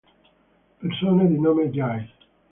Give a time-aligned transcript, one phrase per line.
[0.79, 2.09] Persone di nome Jay